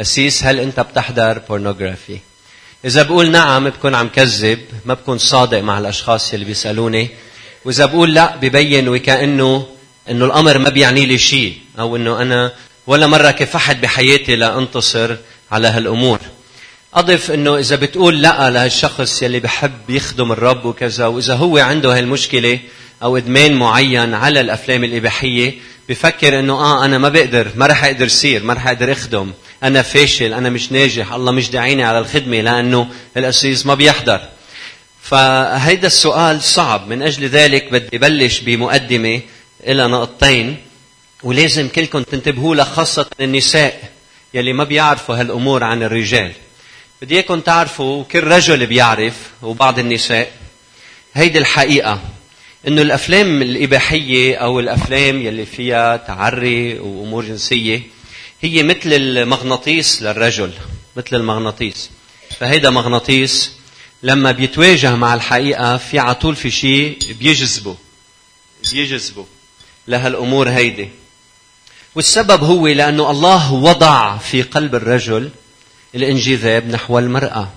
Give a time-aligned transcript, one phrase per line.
[0.00, 2.18] أسيس هل أنت بتحضر بورنوغرافي
[2.84, 7.08] إذا بقول نعم بكون عم كذب ما بكون صادق مع الأشخاص اللي بيسألوني.
[7.64, 9.66] وإذا بقول لا ببين وكأنه
[10.10, 12.52] إنه الأمر ما بيعني لي شيء أو إنه أنا
[12.86, 15.16] ولا مرة كفحت بحياتي لأنتصر
[15.52, 16.18] على هالأمور.
[16.94, 22.58] أضف إنه إذا بتقول لا لهالشخص يلي بحب يخدم الرب وكذا وإذا هو عنده هالمشكلة
[23.02, 25.54] أو إدمان معين على الأفلام الإباحية
[25.88, 29.32] بفكر إنه آه أنا ما بقدر ما رح أقدر صير ما رح أقدر أخدم.
[29.64, 34.20] أنا فاشل أنا مش ناجح الله مش داعيني على الخدمة لأنه الأسيس ما بيحضر.
[35.02, 36.88] فهيدا السؤال صعب.
[36.88, 39.20] من أجل ذلك بدي بلش بمقدمة
[39.66, 40.56] إلى نقطتين
[41.22, 43.90] ولازم كلكم تنتبهوا لها خاصة النساء
[44.34, 46.32] يلي ما بيعرفوا هالأمور عن الرجال.
[47.02, 50.30] بدي إياكم تعرفوا كل رجل بيعرف وبعض النساء
[51.14, 52.00] هيدي الحقيقة.
[52.68, 57.82] إنه الأفلام الإباحية أو الأفلام يلي فيها تعري وأمور جنسية
[58.44, 60.52] هي مثل المغناطيس للرجل
[60.96, 61.90] مثل المغناطيس.
[62.38, 63.52] فهيدا مغناطيس
[64.02, 67.76] لما بيتواجه مع الحقيقة في عطول في شيء بيجذبه
[68.72, 69.26] بيجذبه.
[69.88, 70.88] لهالأمور هيدي.
[71.94, 75.30] والسبب هو لأنه الله وضع في قلب الرجل
[75.94, 77.48] الانجذاب نحو المرأة.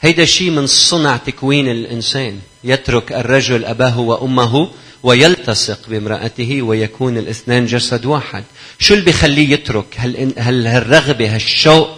[0.00, 4.70] هيدا شيء من صنع تكوين الإنسان يترك الرجل أباه وأمه
[5.02, 8.44] ويلتصق بامرأته ويكون الاثنان جسد واحد.
[8.78, 11.88] شو اللي بيخليه يترك؟ هل, هل هالرغبة هالشوق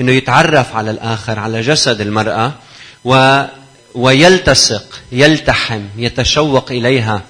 [0.00, 2.52] إنه يتعرف على الآخر على جسد المرأة؟
[3.04, 3.42] و
[3.94, 7.22] ويلتصق يلتحم يتشوق إليها.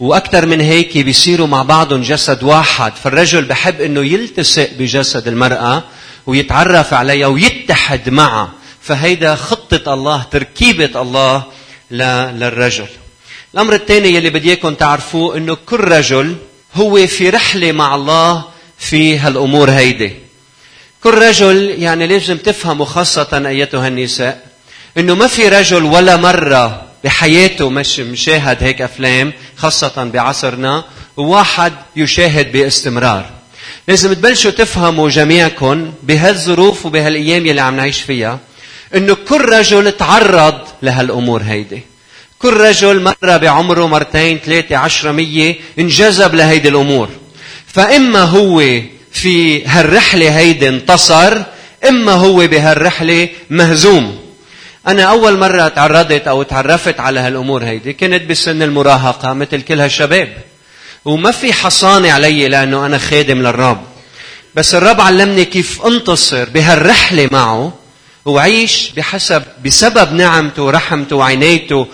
[0.00, 2.92] وأكثر من هيك بيصيروا مع بعضهم جسد واحد.
[2.92, 5.84] فالرجل بحب إنه يلتصق بجسد المرأة
[6.26, 8.52] ويتعرف عليها ويتحد معها.
[8.80, 11.44] فهيدا خطة الله تركيبة الله
[11.90, 12.86] للرجل.
[13.56, 16.36] الأمر الثاني يلي بدي إياكم تعرفوه إنه كل رجل
[16.74, 18.44] هو في رحلة مع الله
[18.78, 20.12] في هالأمور هيدي.
[21.02, 24.46] كل رجل يعني لازم تفهموا خاصة أيتها النساء
[24.98, 30.84] إنه ما في رجل ولا مرة بحياته مش مشاهد هيك أفلام خاصة بعصرنا
[31.16, 33.30] وواحد يشاهد باستمرار.
[33.88, 38.38] لازم تبلشوا تفهموا جميعكم بهالظروف وبهالأيام يلي عم نعيش فيها
[38.94, 41.95] إنه كل رجل تعرض لهالأمور هيدي.
[42.46, 47.08] كل رجل مرة بعمره مرتين ثلاثة عشرة مية انجذب لهيدي الأمور.
[47.66, 48.62] فإما هو
[49.12, 51.42] في هالرحلة هيدي انتصر
[51.88, 54.18] إما هو بهالرحلة مهزوم.
[54.88, 57.92] أنا أول مرة تعرضت أو تعرفت على هالأمور هيدي.
[57.92, 60.36] كنت بسن المراهقة مثل كل هالشباب.
[61.04, 63.84] وما في حصانة علي لأنه أنا خادم للرب.
[64.54, 67.72] بس الرب علمني كيف انتصر بهالرحلة معه
[68.24, 71.86] وعيش بحسب بسبب نعمته ورحمته وعنايته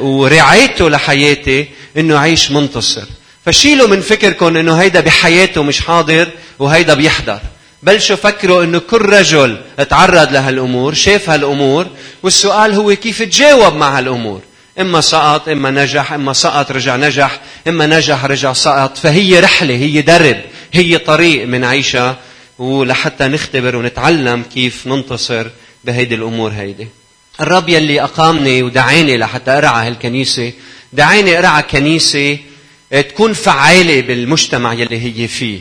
[0.00, 3.04] ورعايته لحياتي إنه عيش منتصر.
[3.46, 7.38] فشيلوا من فكركم إنه هيدا بحياته مش حاضر وهيدا بيحضر.
[7.82, 9.60] بلشوا فكروا إنه كل رجل
[9.90, 11.86] تعرض لهالأمور شاف هالأمور
[12.22, 14.40] والسؤال هو كيف تجاوب مع هالأمور؟
[14.80, 18.98] إما سقط إما نجح إما سقط رجع نجح إما نجح رجع سقط.
[18.98, 20.40] فهي رحلة هي درب
[20.72, 22.16] هي طريق منعيشها
[22.58, 25.46] ولحتى نختبر ونتعلم كيف ننتصر
[25.84, 26.88] بهيدي الأمور هيدي.
[27.40, 30.52] الرب يلي أقامني ودعاني لحتى أرعى هالكنيسة
[30.92, 32.38] دعاني أرعى كنيسة
[32.90, 35.60] تكون فعالة بالمجتمع يلي هي فيه.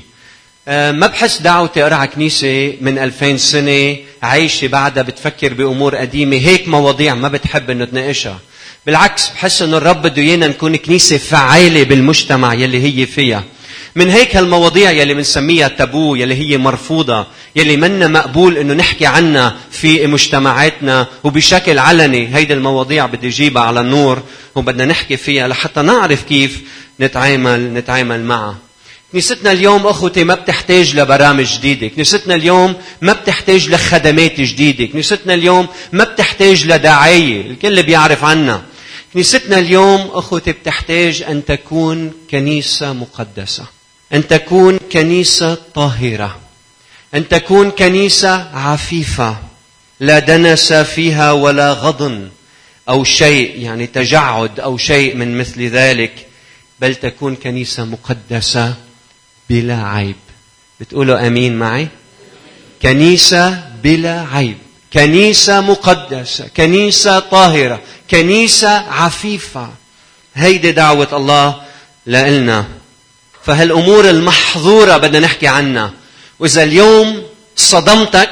[0.68, 6.68] آه، ما بحس دعوتي أرعى كنيسة من 2000 سنة عايشة بعدها بتفكر بأمور قديمة هيك
[6.68, 8.40] مواضيع ما بتحب إنه تناقشها.
[8.86, 13.44] بالعكس بحس إنه الرب بده إيانا نكون كنيسة فعالة بالمجتمع يلي هي فيها.
[13.96, 19.56] من هيك هالمواضيع يلي بنسميها تابو يلي هي مرفوضة يلي منا مقبول إنه نحكي عنها
[19.72, 22.36] في مجتمعاتنا وبشكل علني.
[22.36, 24.24] هيدي المواضيع بدي أجيبها على النور
[24.56, 26.62] وبدنا نحكي فيها لحتى نعرف كيف
[27.00, 28.58] نتعامل نتعامل معها.
[29.12, 35.68] كنيستنا اليوم أخوتي ما بتحتاج لبرامج جديدة، كنيستنا اليوم ما بتحتاج لخدمات جديدة، كنيستنا اليوم
[35.94, 38.62] ما بتحتاج لدعاية، الكل بيعرف عنا.
[39.14, 43.81] كنيستنا اليوم أخوتي بتحتاج أن تكون كنيسة مقدسة.
[44.14, 46.40] أن تكون كنيسة طاهرة.
[47.16, 49.38] أن تكون كنيسة عفيفة.
[50.00, 52.30] لا دنس فيها ولا غضن
[52.90, 56.28] أو شيء يعني تجعد أو شيء من مثل ذلك
[56.80, 58.74] بل تكون كنيسة مقدسة
[59.50, 60.16] بلا عيب
[60.80, 61.88] بتقولوا آمين معي
[62.82, 64.58] كنيسة بلا عيب
[64.94, 67.82] كنيسة مقدسة كنيسة طاهرة
[68.12, 69.70] كنيسة عفيفة
[70.36, 71.62] هيدي دعوة الله
[72.08, 72.66] لنا
[73.46, 75.94] فهالأمور المحظورة بدنا نحكي عنها.
[76.40, 77.24] وإذا اليوم
[77.56, 78.30] صدمتك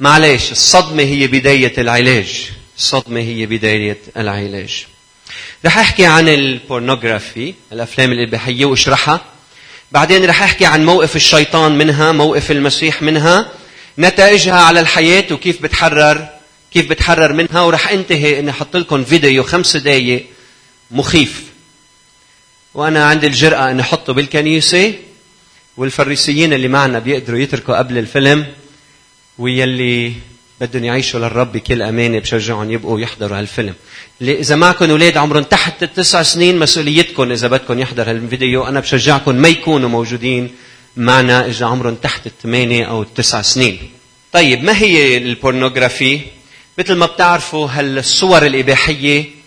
[0.00, 2.50] معلش الصدمة هي بداية العلاج.
[2.78, 4.86] الصدمة هي بداية العلاج.
[5.64, 9.20] رح أحكي عن البورنوغرافي الأفلام الإباحية وأشرحها.
[9.92, 13.52] بعدين رح أحكي عن موقف الشيطان منها موقف المسيح منها
[13.98, 16.28] نتائجها على الحياة وكيف بتحرر
[16.72, 17.60] كيف بتحرر منها.
[17.60, 20.26] ورح أنتهي إني أحط لكم فيديو خمس دقايق
[20.90, 21.42] مخيف.
[22.78, 24.94] وأنا عندي الجرأة اني أحطه بالكنيسة
[25.76, 28.46] والفريسيين اللي معنا بيقدروا يتركوا قبل الفيلم
[29.38, 30.12] ويلي
[30.60, 33.74] بدهم يعيشوا للرب بكل أمانة بشجعهم يبقوا يحضروا هالفيلم.
[34.22, 39.48] إذا معكم أولاد عمرهم تحت التسع سنين مسؤوليتكم إذا بدكم يحضر هالفيديو أنا بشجعكم ما
[39.48, 40.50] يكونوا موجودين
[40.96, 43.78] معنا إذا عمرهم تحت الثمانية أو التسع سنين.
[44.32, 46.20] طيب ما هي ال pornography؟
[46.78, 49.37] مثل ما بتعرفوا هالصور الإباحية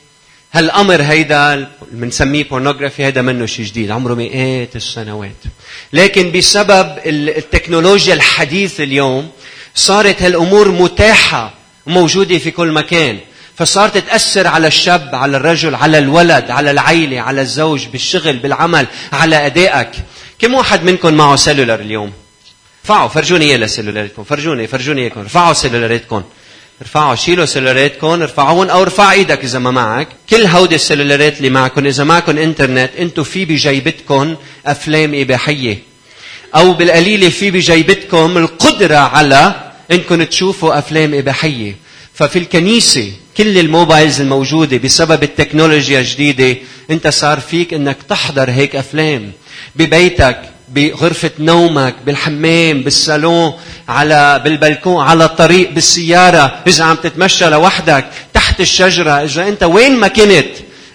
[0.53, 5.35] هالأمر هيدا بنسميه pornography هيدا منه شيء جديد عمره مئات السنوات.
[5.93, 9.29] لكن بسبب التكنولوجيا الحديثة اليوم
[9.75, 11.53] صارت هالأمور متاحة
[11.87, 13.17] موجوده في كل مكان.
[13.55, 19.45] فصارت تأثر على الشاب على الرجل على الولد على العيلة على الزوج بالشغل بالعمل على
[19.45, 19.91] أدائك.
[20.39, 22.11] كم واحد منكم معه سيلولر اليوم؟
[22.81, 26.23] ارفعوا فرجوني إياه لسيلولاراتكم فرجوني فرجوني إياكم ارفعوا سيلولاراتكم
[26.81, 30.07] ارفعوا شيلوا سيلولاراتكم ارفعوهم أو ارفع إيدك إذا ما معك.
[30.29, 34.35] كل هودي السيلولارات اللي معكم إذا معكم إنترنت أنتم في بجيبتكم
[34.65, 35.77] أفلام إباحية.
[36.55, 41.75] أو بالقليلة في بجيبتكم القدرة على إنكم تشوفوا أفلام إباحية.
[42.13, 46.57] ففي الكنيسة كل الموبايلز الموجودة بسبب التكنولوجيا الجديدة
[46.91, 49.31] أنت صار فيك إنك تحضر هيك أفلام.
[49.75, 50.41] ببيتك
[50.75, 53.53] بغرفة نومك بالحمام بالصالون
[53.89, 56.59] على بالبلكون على الطريق بالسيارة.
[56.67, 59.23] إذا عم تتمشى لوحدك تحت الشجرة.
[59.23, 60.45] إذا أنت وين ما كنت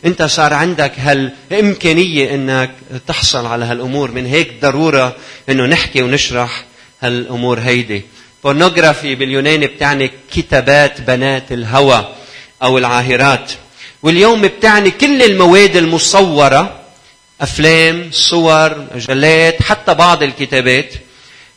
[0.05, 2.71] أنت صار عندك هالإمكانية أنك
[3.07, 4.11] تحصل على هالأمور.
[4.11, 5.17] من هيك ضرورة
[5.49, 6.65] أنه نحكي ونشرح
[7.03, 8.03] هالأمور هيدي.
[8.45, 12.09] بورنوغرافي باليوناني بتعني كتابات بنات الهوى
[12.63, 13.53] أو العاهرات.
[14.03, 16.86] واليوم بتعني كل المواد المصورة
[17.41, 20.95] أفلام صور مجلات حتى بعض الكتابات.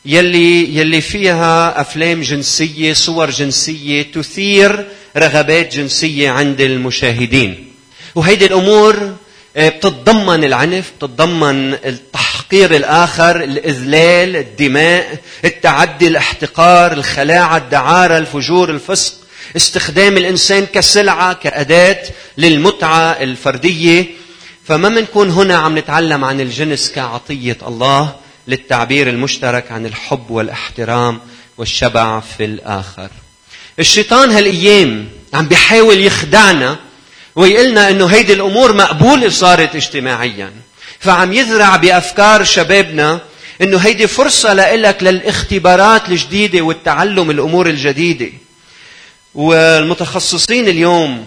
[0.06, 4.86] يلي يلي فيها أفلام جنسية صور جنسية تثير
[5.16, 7.72] رغبات جنسية عند المشاهدين.
[8.14, 9.14] وهيدي الأمور
[9.56, 19.14] آه، بتتضمن العنف بتتضمن التحقير الآخر الإذلال الدماء التعدي الاحتقار الخلاعة الدعارة الفجور الفسق.
[19.56, 22.02] استخدام الإنسان كسلعة كأداة
[22.38, 24.19] للمتعة الفردية.
[24.70, 28.14] فما منكون هنا عم نتعلم عن الجنس كعطية الله
[28.48, 31.20] للتعبير المشترك عن الحب والاحترام
[31.58, 33.08] والشبع في الآخر.
[33.78, 36.78] الشيطان هالأيام عم بيحاول يخدعنا
[37.36, 40.52] ويقلنا إنه هيدي الأمور مقبوله صارت اجتماعيا
[41.00, 43.20] فعم يزرع بأفكار شبابنا
[43.62, 48.32] إنه هيدي فرصة لإلك للاختبارات الجديدة والتعلم الأمور الجديدة
[49.34, 51.26] والمتخصصين اليوم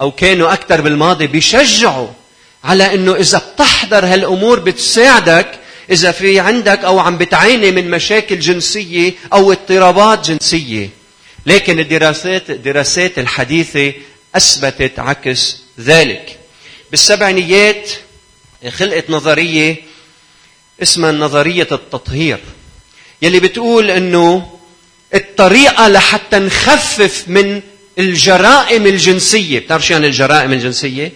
[0.00, 2.08] أو كانوا أكثر بالماضي بيشجعوا
[2.64, 5.58] على إنه إذا بتحضر هالأمور بتساعدك
[5.90, 10.90] إذا في عندك أو عم بتعاني من مشاكل جنسية أو اضطرابات جنسية.
[11.46, 13.92] لكن الدراسات الدراسات الحديثة
[14.34, 16.38] أثبتت عكس ذلك.
[16.90, 17.90] بالسبعينيات
[18.68, 19.76] خلقت نظرية
[20.82, 22.38] اسمها نظرية التطهير
[23.22, 24.58] يلي بتقول إنه
[25.14, 27.60] الطريقة لحتى نخفف من
[27.98, 31.12] الجرائم الجنسية بتعرف شو يعني الجرائم الجنسية؟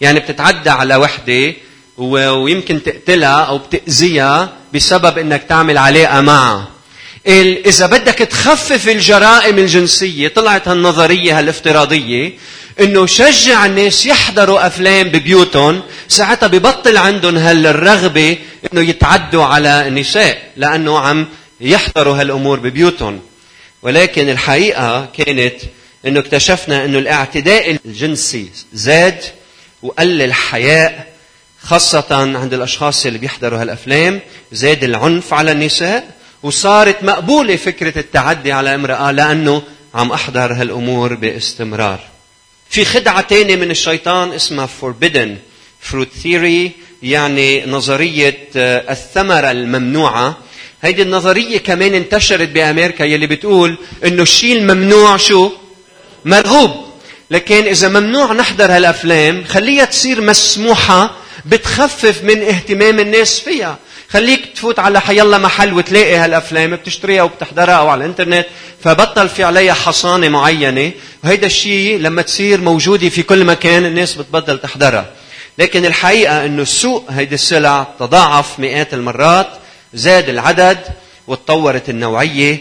[0.00, 1.54] يعني بتتعدى على وحدة
[1.98, 6.68] ويمكن تقتلها أو بتأذيها بسبب أنك تعمل علاقة معها.
[7.66, 12.32] إذا بدك تخفف الجرائم الجنسية طلعت هالنظرية هالافتراضية
[12.80, 18.36] إنه شجع الناس يحضروا أفلام ببيوتهم ساعتها ببطل عندهم هالرغبة
[18.72, 21.26] إنه يتعدوا على النساء لأنه عم
[21.60, 23.20] يحضروا هالأمور ببيوتهم.
[23.82, 25.54] ولكن الحقيقة كانت
[26.06, 29.18] إنه اكتشفنا إنه الاعتداء الجنسي زاد
[29.84, 31.06] وقلل الحياء
[31.62, 34.20] خاصة عند الأشخاص اللي بيحضروا هالأفلام
[34.52, 39.62] زاد العنف على النساء وصارت مقبولة فكرة التعدي على امرأة لأنه
[39.94, 42.00] عم أحضر هالأمور باستمرار.
[42.70, 45.28] في خدعة تانية من الشيطان اسمها forbidden
[45.90, 46.70] fruit theory
[47.02, 50.36] يعني نظرية آه، الثمرة الممنوعة.
[50.82, 55.52] هيدي النظرية كمان انتشرت بأمريكا يلي بتقول إنه الشيء الممنوع شو؟
[56.24, 56.93] مرغوب
[57.34, 61.10] لكن إذا ممنوع نحضر هالأفلام خليها تصير مسموحة
[61.46, 63.78] بتخفف من اهتمام الناس فيها.
[64.10, 68.46] خليك تفوت على حيلا محل وتلاقي هالأفلام بتشتريها وبتحضرها أو على الإنترنت
[68.84, 70.92] فبطل في عليها حصانة معينة.
[71.24, 75.10] وهيدا الشيء لما تصير موجودة في كل مكان الناس بتبطل تحضرها.
[75.58, 79.48] لكن الحقيقة إنه السوق هيدي السلع تضاعف مئات المرات
[79.94, 80.78] زاد العدد
[81.26, 82.58] وتطورت النوعية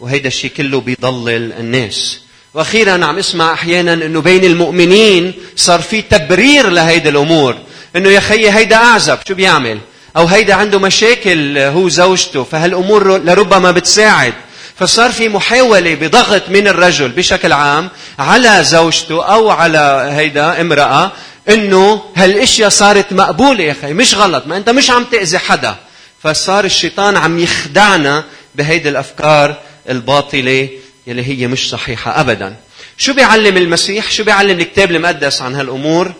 [0.00, 2.25] وهيدا الشيء كله بيضلل الناس.
[2.56, 7.56] وأخيرا عم اسمع أحيانا إنه بين المؤمنين صار في تبرير لهيدي الأمور.
[7.96, 9.78] إنه يا خيي هيدا أعزب شو بيعمل؟
[10.16, 14.34] أو هيدا عنده مشاكل هو زوجته فهالأمور لربما بتساعد.
[14.78, 21.12] فصار في محاولة بضغط من الرجل بشكل عام على زوجته أو على هيدا امرأة
[21.48, 25.76] إنه هالأشياء صارت مقبولة يا أخي مش غلط ما أنت مش عم تأذي حدا.
[26.22, 29.54] فصار الشيطان عم يخدعنا بهيدي الأفكار
[29.88, 30.68] الباطلة
[31.06, 32.56] يلي هي مش صحيحة ابدا.
[32.98, 36.12] شو بيعلم المسيح؟ شو بيعلم الكتاب المقدس عن هالأمور؟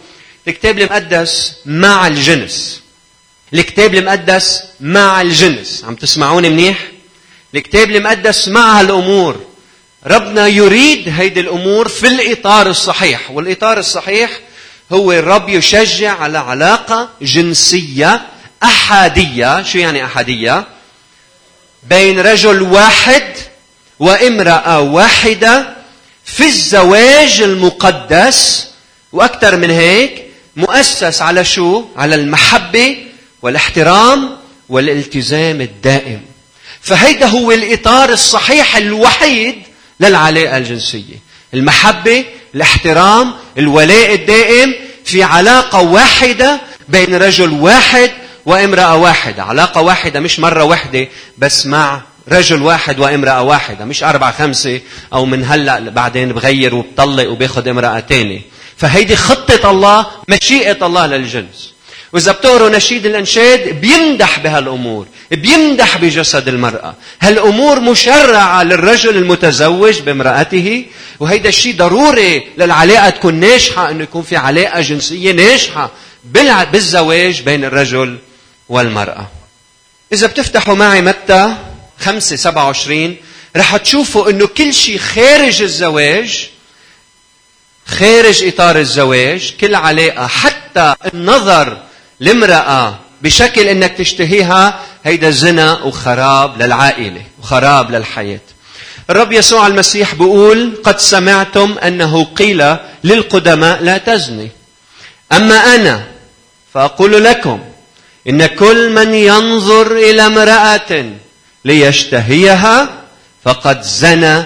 [0.49, 2.83] الكتاب المقدس مع الجنس.
[3.55, 5.85] الكتاب المقدس مع الجنس.
[5.85, 6.78] عم تسمعوني منيح؟
[7.55, 9.40] الكتاب المقدس مع هالأمور.
[10.07, 13.31] ربنا يريد هيدي الأمور في الإطار الصحيح.
[13.31, 14.31] والإطار الصحيح
[14.93, 18.26] هو الرب يشجع على علاقة جنسية
[18.62, 19.62] أحادية.
[19.62, 20.66] شو يعني أحادية؟
[21.83, 23.37] بين رجل واحد
[24.00, 25.76] وامرأة واحدة
[26.25, 28.69] في الزواج المقدس
[29.12, 30.25] وأكثر من هيك
[30.57, 32.97] مؤسس على شو؟ على المحبة
[33.43, 34.37] والاحترام
[34.69, 36.21] والالتزام الدائم.
[36.81, 39.62] فهيدا هو الإطار الصحيح الوحيد
[40.00, 41.17] للعلاقة الجنسية.
[41.55, 42.25] المحبة
[42.55, 44.75] الاحترام الولاء الدائم
[45.05, 48.11] في علاقة واحدة بين رجل واحد
[48.47, 49.43] وامرأة واحدة.
[49.43, 54.80] علاقة واحدة مش مرة واحدة بس مع رجل واحد وامرأة واحدة مش أربعة خمسة
[55.12, 58.40] أو من هلأ بعدين بغير وبطلق وباخذ امرأة تانية.
[58.76, 61.73] فهيدي خطة الله مشيئة الله للجنس.
[62.12, 66.95] وإذا بتقروا نشيد الأنشاد بيمدح بهالأمور بيمدح بجسد المرأة.
[67.21, 70.85] هالأمور مشرعة للرجل المتزوج بامرأته
[71.21, 75.90] وهيدا الشيء ضروري للعلاقة تكون ناجحة أنه يكون في علاقة جنسية ناجحة
[76.73, 78.18] بالزواج بين الرجل
[78.68, 79.26] والمرأة.
[80.12, 81.54] إذا بتفتحوا معي متى؟
[82.00, 83.17] 5 27
[83.57, 86.49] رح تشوفوا أنه كل شيء خارج الزواج
[87.87, 91.79] خارج إطار الزواج كل علاقة حتى النظر
[92.21, 98.41] لامرأة بشكل إنك تشتهيها هيدا زنا وخراب للعائلة وخراب للحياة.
[99.11, 104.50] الرب يسوع المسيح بيقول قد سمعتم أنه قيل للقدماء لا تزني.
[105.33, 106.07] أما أنا
[106.75, 107.61] فأقول لكم
[108.29, 111.11] إن كل من ينظر إلى امرأة
[111.67, 112.89] ليشتهيها
[113.45, 114.45] فقد زنى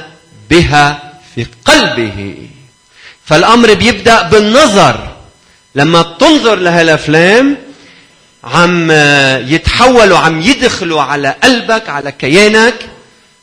[0.51, 2.49] بها في قلبه.
[3.25, 5.17] فالأمر بيبدأ بالنظر.
[5.75, 7.57] لما بتنظر لهالافلام
[8.45, 8.91] عم
[9.55, 12.75] يتحولوا عم يدخلوا على قلبك على كيانك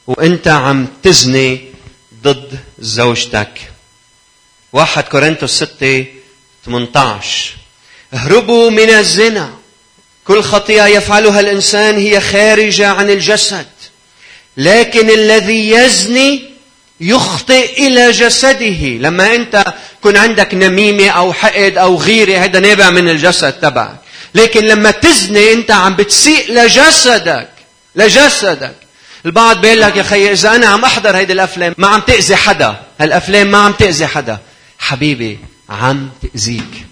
[0.07, 1.61] وإنت عم تزني
[2.23, 3.71] ضد زوجتك.
[4.73, 6.05] واحد كورنثوس 6
[6.65, 7.55] 18
[8.13, 9.56] اهربوا من الزنا.
[10.27, 13.65] كل خطيئة يفعلها الإنسان هي خارجة عن الجسد.
[14.57, 16.43] لكن الذي يزني
[17.01, 18.97] يخطئ إلى جسده.
[18.97, 19.65] لما أنت
[19.99, 23.97] يكون عندك نميمة أو حقد أو غيرة هذا نابع من الجسد تبعك.
[24.35, 27.49] لكن لما تزني أنت عم بتسيء لجسدك
[27.95, 28.75] لجسدك.
[29.25, 32.75] البعض بيقول لك يا خي إذا أنا عم أحضر هيدي الأفلام ما عم تأذي حدا.
[32.99, 34.37] هالأفلام ما عم تأذي حدا.
[34.79, 36.87] حبيبي عم تأذيك.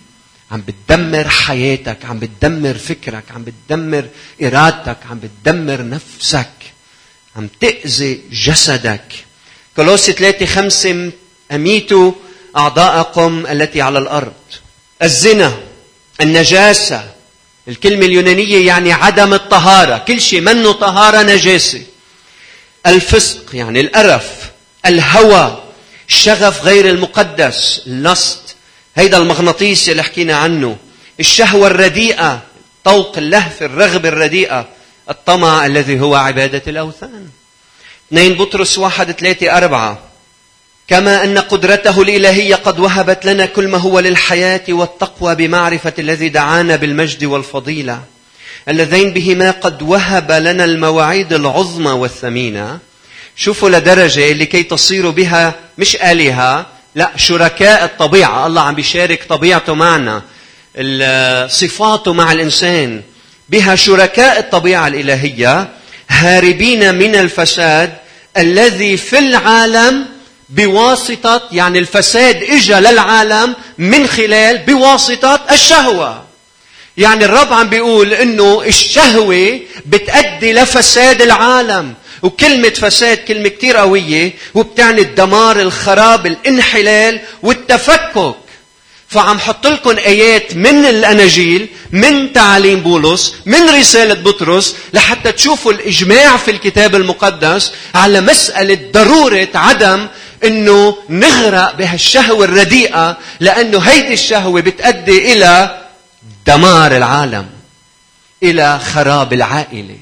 [0.56, 4.06] عم بتدمر حياتك عم بتدمر فكرك عم بتدمر
[4.44, 6.52] إرادتك عم بتدمر نفسك.
[7.36, 9.26] عم تأذي جسدك.
[9.76, 11.12] كولوسي 3 5
[11.52, 12.12] أميتوا
[12.58, 14.34] أعضاءكم التي على الأرض.
[15.04, 15.58] الزنا
[16.22, 17.12] النجاسة.
[17.68, 19.98] الكلمة اليونانية يعني عدم الطهارة.
[19.98, 21.84] كل شيء منه طهارة نجاسة.
[22.88, 24.52] الفسق يعني الأرف.
[24.86, 25.64] الهوى
[26.10, 27.82] الشغف غير المقدس.
[27.88, 28.45] اللست
[28.96, 30.78] هيدا المغناطيس اللي حكينا عنه.
[31.20, 32.42] الشهوة الرديئة
[32.84, 34.68] طوق اللهف الرغبة الرديئة
[35.10, 37.28] الطمع الذي هو عبادة الأوثان.
[38.12, 40.00] 2 بطرس واحد ثلاثة أربعة.
[40.88, 46.76] كما أن قدرته الإلهية قد وهبت لنا كل ما هو للحياة والتقوى بمعرفة الذي دعانا
[46.76, 48.04] بالمجد والفضيلة.
[48.70, 52.80] اللذين بهما قد وهب لنا المواعيد العظمى والثمينة.
[53.36, 60.22] شوفوا لدرجة لكي تصيروا بها مش آلهة لا شركاء الطبيعة الله عم بيشارك طبيعته معنا
[61.48, 63.02] صفاته مع الإنسان
[63.50, 65.70] بها شركاء الطبيعة الإلهية
[66.10, 67.94] هاربين من الفساد
[68.38, 70.06] الذي في العالم
[70.50, 76.24] بواسطة يعني الفساد اجى للعالم من خلال بواسطة الشهوة.
[76.98, 81.94] يعني الرب عم بيقول إنه الشهوة بتأدي لفساد العالم.
[82.24, 88.36] وكلمة فساد كلمة كتير قوية وبتعني الدمار الخراب الانحلال والتفكك.
[89.08, 96.38] فعم حط لكم آيات من الأناجيل من تعاليم بولس من رسالة بطرس لحتى تشوفوا الإجماع
[96.38, 100.08] في الكتاب المقدس على مسألة ضرورة عدم
[100.44, 105.82] إنه نغرق بهالشهوة الرديئة لأنه هيدي الشهوة بتؤدي إلى
[106.48, 107.50] دمار العالم
[108.44, 109.98] إلى خراب العائلة.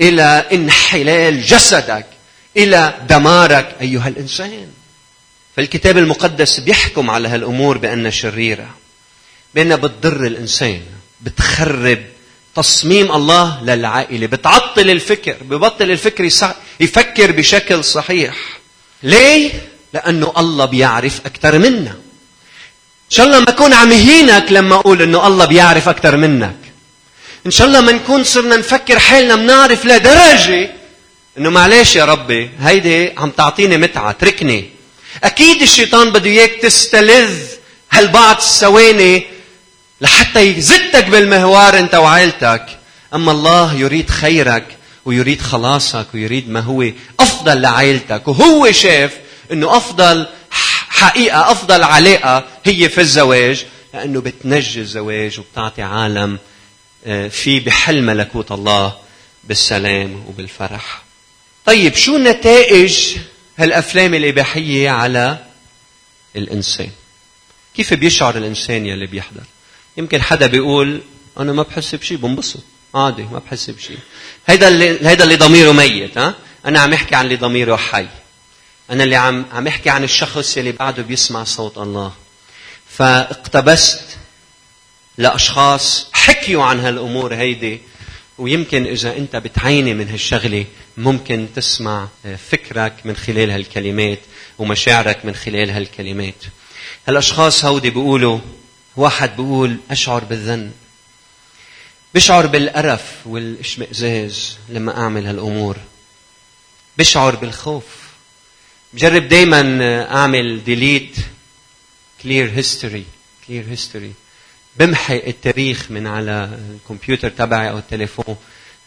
[0.00, 2.06] إلى انحلال جسدك
[2.56, 4.66] إلى دمارك أيها الإنسان.
[5.56, 8.66] فالكتاب المقدس بيحكم على هالأمور بأنها شريرة
[9.54, 10.80] بأنها بتضر الإنسان
[11.20, 11.98] بتخرب
[12.56, 16.24] تصميم الله للعائلة بتعطل الفكر ببطل الفكر
[16.80, 18.34] يفكر بشكل صحيح.
[19.02, 19.50] ليه؟
[19.92, 21.90] لأنه الله بيعرف أكثر منا.
[21.90, 26.56] إن شاء الله ما أكون عم يهينك لما أقول إنه الله بيعرف أكثر منك.
[27.46, 30.70] إن شاء الله ما نكون صرنا نفكر حالنا بنعرف لدرجه
[31.38, 34.70] إنه معلش يا ربي هيدي عم تعطيني متعة تركني
[35.24, 37.38] أكيد الشيطان بده إياك تستلذ
[37.90, 39.22] هالبعض الثواني
[40.00, 42.66] لحتى يزتك بالمهوار أنت وعائلتك.
[43.14, 46.84] أما الله يريد خيرك ويريد خلاصك ويريد ما هو
[47.20, 48.28] أفضل لعائلتك.
[48.28, 49.10] وهو شاف
[49.52, 50.26] إنه أفضل
[50.88, 56.38] حقيقة أفضل علاقة هي في الزواج لأنه بتنجي الزواج وبتعطي عالم
[57.30, 58.96] في بحل ملكوت الله
[59.44, 61.02] بالسلام وبالفرح.
[61.66, 63.16] طيب شو نتائج
[63.58, 65.38] هالأفلام الإباحية على
[66.36, 66.90] الإنسان؟
[67.76, 69.44] كيف بيشعر الإنسان يلي بيحضر؟
[69.96, 71.00] يمكن حدا بيقول
[71.38, 72.60] أنا ما بحس بشيء بنبسط
[72.94, 73.98] عادي ما بحس بشيء
[74.46, 76.34] هيدا اللي هيدا اللي ضميره ميت ها
[76.66, 78.06] أنا عم أحكي عن اللي ضميره حي
[78.90, 82.12] أنا اللي عم عم أحكي عن الشخص اللي بعده بيسمع صوت الله
[82.88, 84.02] فاقتبست
[85.18, 87.80] لأشخاص حكيوا عن هالأمور هيدي.
[88.38, 92.08] ويمكن إذا أنت بتعيني من هالشغلة ممكن تسمع
[92.50, 94.18] فكرك من خلال هالكلمات
[94.58, 96.44] ومشاعرك من خلال هالكلمات.
[97.08, 98.38] هالأشخاص هودي بيقولوا
[98.96, 100.72] واحد بيقول أشعر بالذنب.
[102.14, 105.76] بشعر بالقرف والإشمئزاز لما أعمل هالأمور.
[106.98, 107.84] بشعر بالخوف.
[108.92, 109.62] بجرب دائما
[110.14, 111.16] أعمل delete
[112.22, 113.04] clear history
[113.46, 114.12] clear history
[114.76, 118.36] بمحي التاريخ من على الكمبيوتر تبعي أو التليفون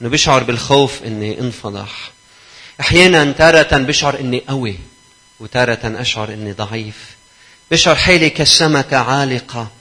[0.01, 2.11] إنه بشعر بالخوف إني انفضح.
[2.79, 4.77] أحيانا تارة بشعر إني قوي
[5.39, 7.15] وتارة أشعر إني ضعيف.
[7.71, 9.71] بشعر حالي كالسمكة عالقة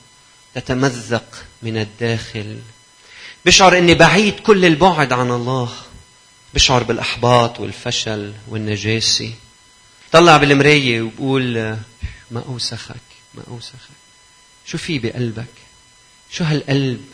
[0.54, 2.58] تتمزق من الداخل.
[3.46, 5.72] بشعر إني بعيد كل البعد عن الله.
[6.54, 9.32] بشعر بالأحباط والفشل والنجاسة.
[10.12, 11.76] طلع بالمراية وبقول
[12.30, 12.96] ما أوسخك
[13.34, 13.96] ما أوسخك.
[14.66, 15.61] شو في بقلبك؟
[16.32, 17.04] شو هالقلب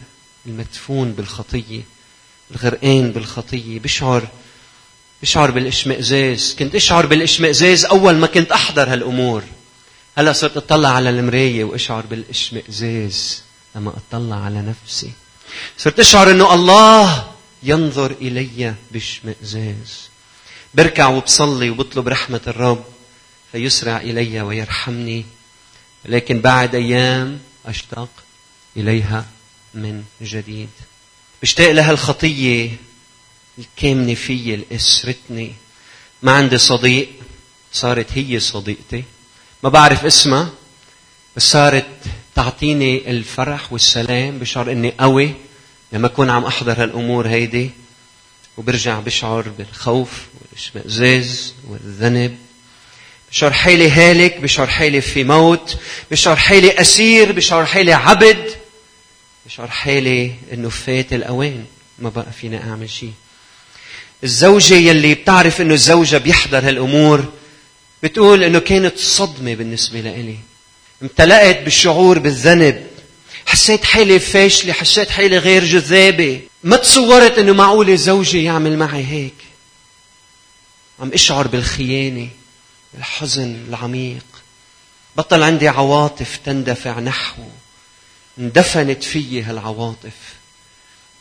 [0.47, 1.83] المدفون بالخطية
[2.51, 4.29] الغرقان بالخطية؟ بشعر
[5.23, 6.57] بشعر بالاشمئزاز.
[6.59, 9.43] كنت اشعر بالاشمئزاز أول ما كنت أحضر هالأمور.
[10.17, 13.43] هلا صرت أطلع على المراية وأشعر بالاشمئزاز
[13.75, 15.13] لما أطلع على نفسي.
[15.79, 20.09] صرت أشعر إنه الله ينظر إلي باشمئزاز.
[20.75, 22.85] بركع وبصلي وبطلب رحمة الرب
[23.53, 25.25] فيسرع إلي ويرحمني.
[26.05, 28.09] لكن بعد أيام أشتاق
[28.79, 29.27] إليها
[29.75, 30.69] من جديد.
[31.43, 32.71] بشتاق لها الخطية
[33.59, 35.53] الكامنة في اللي اسرتني
[36.23, 37.09] ما عندي صديق
[37.73, 39.05] صارت هي صديقتي.
[39.63, 40.51] ما بعرف اسمها
[41.37, 41.87] بس صارت
[42.35, 45.35] تعطيني الفرح والسلام بشعر إني قوي.
[45.93, 47.71] لما أكون عم أحضر هالأمور هيدي
[48.57, 50.11] وبرجع بشعر بالخوف
[50.41, 52.39] والإشمئزاز والذنب.
[53.31, 55.79] بشعر حالي هالك بشعر حالي في موت.
[56.11, 58.51] بشعر حالي أسير بشعر حالي عبد.
[59.47, 61.65] بشعر حالي إنه فات الأوان
[61.99, 63.13] ما بقى فينا أعمل شيء.
[64.25, 67.33] الزوجة يلي بتعرف إنه الزوجة بيحضر هالأمور
[68.03, 70.39] بتقول إنه كانت صدمة بالنسبة لإلي.
[71.03, 72.87] امتلأت بالشعور بالذنب.
[73.47, 76.41] حسيت حالي فاشلة حسيت حالي غير جذابة.
[76.65, 79.35] ما تصورت إنه معقولة زوجي يعمل معي هيك.
[81.01, 82.29] عم أشعر بالخيانة
[82.99, 84.25] الحزن العميق.
[85.17, 87.51] بطل عندي عواطف تندفع نحوه
[88.39, 90.35] اندفنت فيي هالعواطف.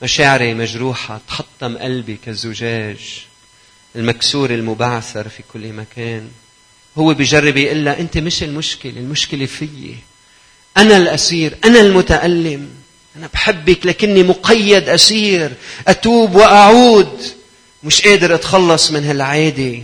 [0.02, 3.26] مشاعري مجروحة تحطم قلبي كالزجاج
[3.96, 6.30] المكسور المبعثر في كل مكان.
[6.98, 9.96] هو بجرب يقول لها أنت مش المشكلة المشكلة فيي.
[10.78, 12.70] أنا الأسير أنا المتألم.
[13.16, 15.54] أنا بحبك لكني مقيد أسير.
[15.88, 17.22] أتوب وأعود.
[17.84, 19.82] مش قادر أتخلص من هالعادة.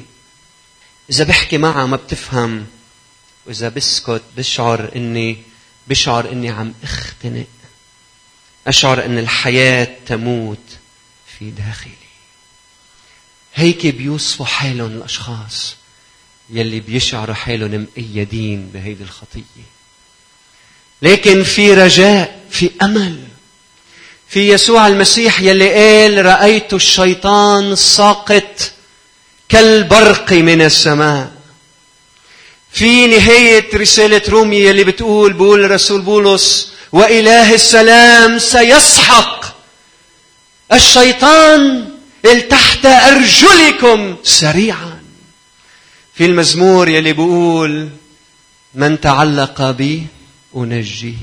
[1.10, 2.66] إذا بحكي معها ما بتفهم.
[3.48, 5.38] وإذا بسكت بشعر إني
[5.88, 7.46] بشعر إني عم اختنق.
[8.68, 10.78] أشعر إن الحياة تموت
[11.40, 11.94] في داخلي.
[13.56, 15.76] هيك بيوصفوا حالهم الأشخاص
[16.50, 19.64] يلي بيشعروا حالهم مقيدين بهيدي الخطية.
[21.02, 23.24] لكن في رجاء في أمل.
[24.28, 28.72] في يسوع المسيح يلي قال رأيت الشيطان ساقط
[29.50, 31.43] كالبرق من السماء.
[32.74, 39.58] في نهاية رسالة رومي يلي بتقول بقول الرسول بولس وإله السلام سيسحق.
[40.74, 41.90] الشيطان
[42.50, 45.00] تحت أرجلكم سريعا.
[46.14, 47.90] في المزمور يلي بيقول
[48.76, 50.04] من تعلق بي
[50.56, 51.14] أنجيه.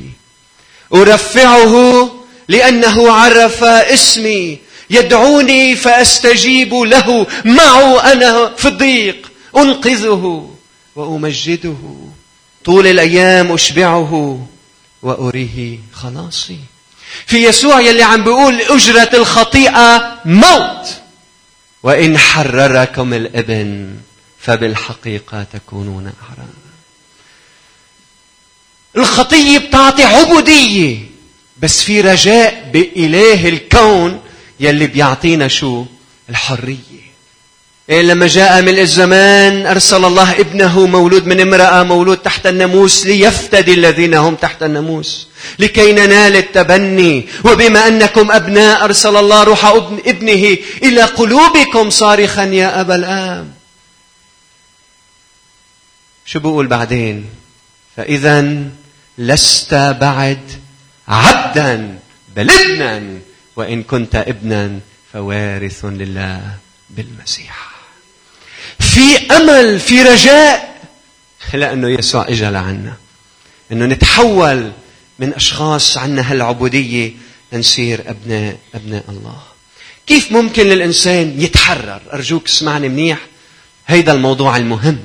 [0.94, 2.10] أرفعه
[2.48, 4.58] لأنه عرف اسمي.
[4.90, 7.26] يدعوني فأستجيب له.
[7.44, 9.30] معه أنا في الضيق.
[9.56, 10.50] أنقذه.
[10.96, 11.76] وأمجده.
[12.64, 14.46] طول الأيام أشبعه
[15.02, 16.58] وأريه خلاصي.
[17.26, 20.88] في يسوع يلي عم بيقول أجرة الخطيئة موت.
[21.82, 23.96] وإن حرركم الإبن
[24.40, 26.46] فبالحقيقة تكونون أحرار
[28.96, 30.98] الخطية بتعطي عبودية
[31.62, 34.20] بس في رجاء بإله الكون
[34.60, 35.84] يلي بيعطينا شو؟
[36.30, 37.09] الحرية.
[37.90, 44.14] لما جاء ملء الزمان أرسل الله ابنه مولود من امرأة مولود تحت الناموس ليفتدي الذين
[44.14, 47.28] هم تحت الناموس لكي ننال التبني.
[47.44, 49.64] وبما أنكم أبناء أرسل الله روح
[50.06, 53.52] ابنه إلى قلوبكم صارخا يا أبا الآب
[56.24, 57.26] شو بقول بعدين؟
[57.96, 58.64] فإذا
[59.18, 60.40] لست بعد
[61.08, 61.98] عبدا
[62.36, 63.02] بل ابنا
[63.56, 64.78] وإن كنت ابنا
[65.12, 66.40] فوارث لله
[66.90, 67.69] بالمسيح.
[68.80, 70.80] في أمل في رجاء.
[71.54, 72.96] لأنه يسوع إجا لعنا.
[73.72, 74.72] أنه نتحول
[75.18, 77.12] من أشخاص عنا هالعبودية
[77.52, 79.42] لنصير أبناء أبناء الله.
[80.06, 83.18] كيف ممكن للإنسان يتحرر؟ أرجوك اسمعني منيح.
[83.86, 84.98] هيدا الموضوع المهم.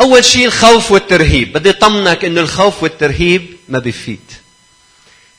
[0.00, 1.52] أول شيء الخوف والترهيب.
[1.52, 4.20] بدي أطمنك أنه الخوف والترهيب ما بيفيد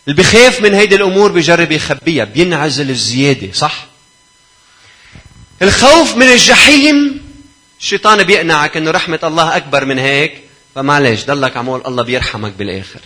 [0.08, 3.88] اللي بخاف من هيدي الأمور بجرب يخبيها بينعزل الزيادة صح؟
[5.62, 7.28] الخوف من الجحيم.
[7.80, 10.41] الشيطان بيقنعك إنه رحمة الله أكبر من هيك.
[10.76, 13.00] فمعلش ضلك عمول الله بيرحمك بالآخر.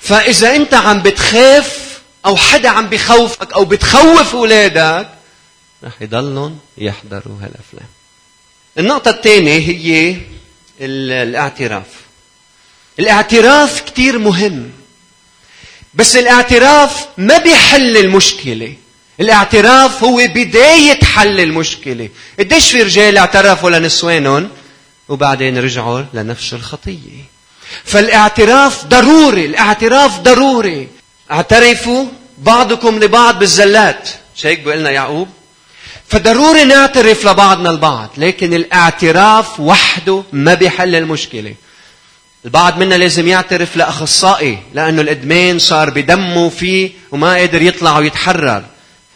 [0.00, 5.08] فإذا أنت عم بتخاف أو حدا عم بخوفك أو بتخوف أولادك
[5.84, 7.88] رح يضلهم يحضروا هالأفلام.
[8.78, 10.16] النقطة الثانية هي
[10.80, 11.86] الاعتراف.
[12.98, 14.70] الاعتراف كثير مهم.
[15.94, 18.74] بس الاعتراف ما بيحل المشكلة.
[19.20, 22.08] الاعتراف هو بداية حل المشكلة.
[22.38, 24.48] قديش في رجال اعترفوا لنسوانهم
[25.08, 27.24] وبعدين رجعوا لنفس الخطية.
[27.84, 30.88] فالاعتراف ضروري الاعتراف ضروري.
[31.30, 32.04] اعترفوا
[32.38, 34.08] بعضكم لبعض بالزلات.
[34.36, 35.28] مش هيك بيقول لنا يعقوب.
[36.08, 41.54] فضروري نعترف لبعضنا البعض لكن الاعتراف وحده ما بيحل المشكلة.
[42.44, 48.64] البعض منا لازم يعترف لأخصائي لأنه الإدمان صار بدمه فيه وما قادر يطلع ويتحرر.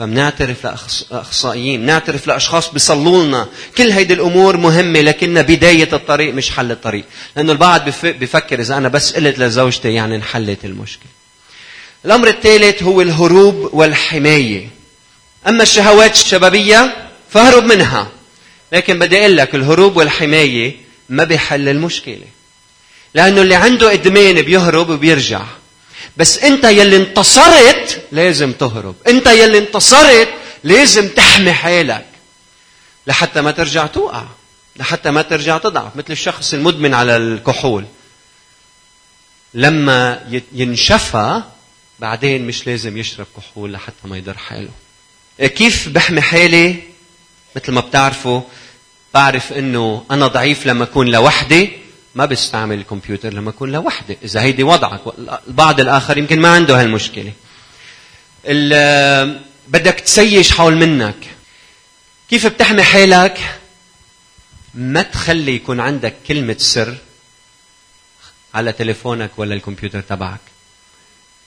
[0.01, 0.65] فبنعترف
[1.11, 7.05] لأخصائيين نعترف لأشخاص بيصلوا لنا كل هيدي الأمور مهمة لكنها بداية الطريق مش حل الطريق.
[7.37, 11.11] لأنه البعض بفكر إذا أنا بس قلت لزوجتي يعني انحلت المشكلة.
[12.05, 14.69] الأمر الثالث هو الهروب والحماية.
[15.49, 18.09] أما الشهوات الشبابية فاهرب منها.
[18.73, 20.77] لكن بدي أقول لك الهروب والحماية
[21.09, 22.27] ما بيحل المشكلة.
[23.15, 25.43] لأنه اللي عنده إدمان بيهرب وبيرجع.
[26.17, 28.95] بس انت يلي انتصرت لازم تهرب.
[29.09, 30.29] انت يلي انتصرت
[30.65, 32.07] لازم تحمي حالك
[33.07, 34.25] لحتى ما ترجع توقع
[34.77, 37.85] لحتى ما ترجع تضعف مثل الشخص المدمن على الكحول.
[39.55, 41.43] لما ينشفى
[41.99, 44.71] بعدين مش لازم يشرب كحول لحتى ما يضر حاله.
[45.41, 46.77] كيف بحمي حالي؟
[47.57, 48.41] مثل ما بتعرفوا
[49.15, 51.73] بعرف إنه أنا ضعيف لما أكون لوحدي
[52.15, 55.01] ما بستعمل الكمبيوتر لما اكون لوحدي إذا هيدي وضعك
[55.49, 57.33] البعض الآخر يمكن ما عنده هالمشكلة.
[59.69, 61.17] بدك تسيش حول منك.
[62.31, 63.59] كيف بتحمي حالك
[64.75, 66.97] ما تخلي يكون عندك كلمة سر
[68.55, 70.41] على تليفونك ولا الكمبيوتر تبعك.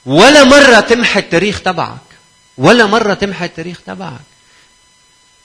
[0.06, 2.00] ولا مرة تمحي التاريخ تبعك.
[2.58, 4.22] ولا مرة تمحي التاريخ تبعك.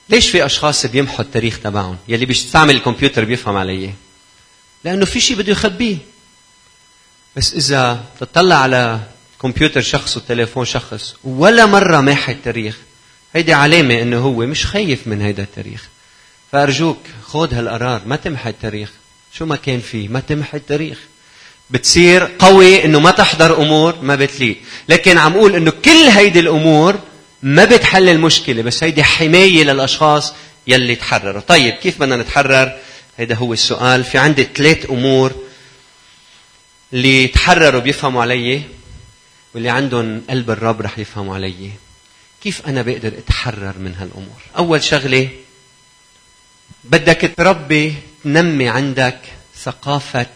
[0.09, 3.92] ليش في أشخاص بيمحوا التاريخ تبعهم؟ يلي بيستعمل الكمبيوتر بيفهم علي.
[4.85, 5.97] لأنه في شيء بده يخبيه.
[7.37, 9.01] بس إذا تطلع على
[9.43, 12.77] كمبيوتر شخص وتليفون شخص ولا مرة ماحي التاريخ
[13.35, 15.88] هيدي علامة إنه هو مش خايف من هيدا التاريخ.
[16.53, 18.91] فأرجوك خذ هالقرار ما تمحي التاريخ.
[19.33, 20.99] شو ما كان فيه ما تمحي التاريخ.
[21.71, 24.57] بتصير قوي إنه ما تحضر أمور ما بتليق.
[24.88, 26.99] لكن عم أقول إنه كل هيدي الأمور
[27.43, 30.33] ما بتحل المشكلة بس هيدي حماية للأشخاص
[30.67, 31.41] يلي تحرروا.
[31.41, 32.79] طيب كيف بدنا نتحرر؟
[33.18, 34.04] هيدا هو السؤال.
[34.04, 35.33] في عندي ثلاث أمور
[36.92, 38.62] اللي تحرروا بيفهموا علي
[39.54, 41.70] واللي عندهم قلب الرب رح يفهموا علي.
[42.42, 45.28] كيف أنا بقدر أتحرر من هالأمور؟ أول شغلة
[46.85, 49.20] بدك تربي تنمي عندك
[49.62, 50.26] ثقافة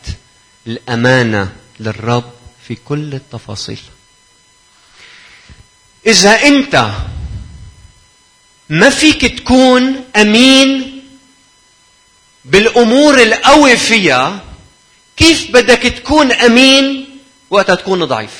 [0.67, 2.33] الأمانة للرب
[2.69, 3.81] في كل التفاصيل.
[6.07, 6.91] إذا أنت
[8.69, 10.92] ما فيك تكون أمين
[12.45, 14.41] بالأمور القوي فيها
[15.17, 17.19] كيف بدك تكون أمين
[17.51, 18.31] وقتها تكون ضعيف.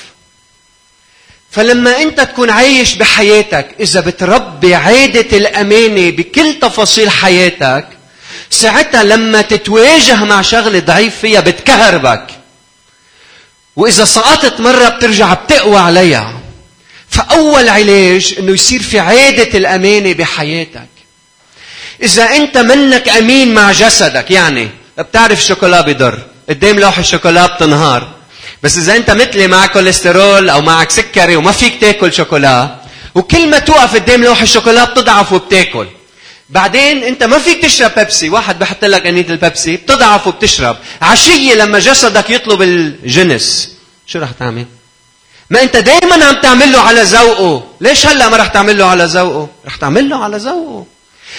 [1.51, 7.87] فلما أنت تكون عايش بحياتك إذا بتربي عادة الأمانة بكل تفاصيل حياتك
[8.49, 12.27] ساعتها لما تتواجه مع شغلة ضعيف فيها بتكهربك.
[13.75, 16.39] وإذا سقطت مرة بترجع بتقوى عليها.
[17.09, 20.92] فأول علاج إنه يصير في عادة الأمانة بحياتك.
[22.03, 28.07] إذا أنت منك أمين مع جسدك يعني بتعرف الشوكولا بضر قدام لوح الشوكولا بتنهار.
[28.63, 32.75] بس إذا أنت مثلي معك كوليسترول أو معك سكري وما فيك تاكل شوكولا
[33.15, 35.87] وكل ما توقف قدام لوح الشوكولا بتضعف وبتاكل.
[36.49, 38.29] بعدين أنت ما فيك تشرب بيبسي.
[38.29, 40.77] واحد بحط لك قنينة البيبسي بتضعف وبتشرب.
[41.01, 43.71] عشية لما جسدك يطلب الجنس.
[44.07, 44.65] شو رح تعمل؟
[45.49, 47.63] ما أنت دائما عم تعمل له على ذوقه.
[47.81, 50.85] ليش هلأ ما رح تعمل له على ذوقه؟ رح تعمل له على ذوقه.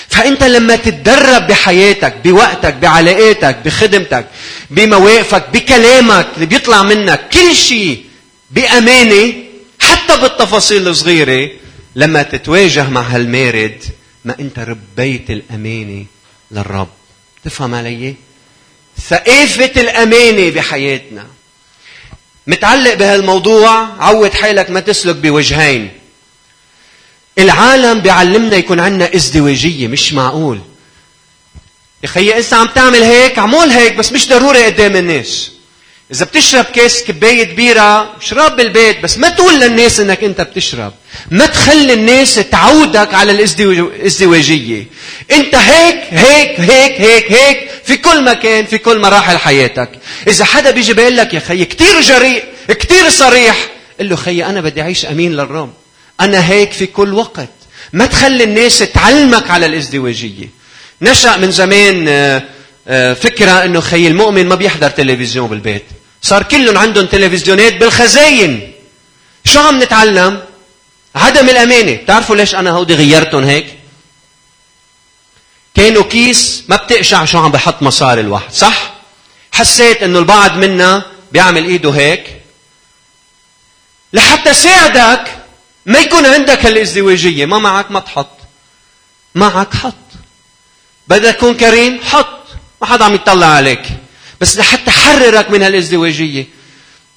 [0.09, 4.27] فأنت لما تتدرب بحياتك بوقتك بعلاقاتك بخدمتك
[4.71, 8.05] بمواقفك بكلامك اللي بيطلع منك كل شيء
[8.51, 9.33] بأمانة
[9.81, 11.51] حتى بالتفاصيل الصغيرة
[11.97, 13.85] لما تتواجه مع هالمارد
[14.25, 16.05] ما أنت ربيت الأمانة
[16.51, 16.89] للرب.
[17.45, 18.15] تفهم علي؟
[19.09, 21.27] ثقافة الأمانة بحياتنا.
[22.47, 25.91] متعلق بهالموضوع عود حالك ما تسلك بوجهين.
[27.39, 30.61] العالم بيعلمنا يكون عندنا ازدواجية مش معقول
[32.03, 35.51] يا خيي انت عم تعمل هيك عمول هيك بس مش ضروري قدام الناس
[36.13, 40.93] إذا بتشرب كاس كباية بيرة اشرب بالبيت بس ما تقول للناس إنك أنت بتشرب.
[41.31, 44.87] ما تخلي الناس تعودك على الازدواجية.
[45.33, 49.91] أنت هيك هيك هيك هيك هيك في كل مكان في كل مراحل حياتك.
[50.29, 53.57] إذا حدا بيجي بيقول لك يا خيي كثير جريء كثير صريح
[54.01, 55.73] قل له خيي أنا بدي أعيش أمين للرب.
[56.21, 57.49] أنا هيك في كل وقت.
[57.93, 60.49] ما تخلي الناس تعلمك على الازدواجية.
[61.03, 62.43] نشأ من زمان آه،
[62.89, 65.85] آه، فكرة إنه خي المؤمن ما بيحضر تلفزيون بالبيت.
[66.23, 68.73] صار كلهم عندهم تلفزيونات بالخزاين.
[69.45, 70.43] شو عم نتعلم؟
[71.15, 71.93] عدم الأمانة.
[71.93, 73.67] بتعرفوا ليش أنا هودي غيرتهم هيك؟
[75.75, 78.95] كانوا كيس ما بتقشع شو عم بحط مصاري الواحد صح؟
[79.53, 82.41] حسيت إنه البعض منا بيعمل إيده هيك.
[84.13, 85.44] لحتى ساعدك
[85.87, 88.31] ما يكون عندك هالازدواجية ما معك ما تحط.
[89.35, 89.95] معك حط.
[91.09, 92.41] بدك تكون كريم حط.
[92.83, 93.83] ما حدا عم يطلع عليك.
[94.41, 96.47] بس لحتى حررك من هالازدواجية.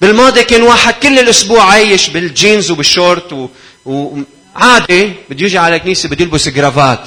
[0.00, 3.48] بالماضي كان واحد كل الأسبوع عايش بالجينز وبالشورت و...
[3.84, 7.04] وعادي بده يجي على الكنيسة بده يلبس جرافات